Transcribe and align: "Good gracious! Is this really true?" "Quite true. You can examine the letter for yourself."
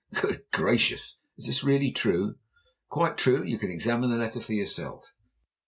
"Good 0.19 0.45
gracious! 0.51 1.19
Is 1.37 1.45
this 1.45 1.63
really 1.63 1.91
true?" 1.91 2.39
"Quite 2.89 3.19
true. 3.19 3.43
You 3.43 3.59
can 3.59 3.69
examine 3.69 4.09
the 4.09 4.17
letter 4.17 4.41
for 4.41 4.53
yourself." 4.53 5.13